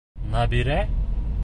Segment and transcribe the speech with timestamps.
[0.31, 0.79] Нәбирә!..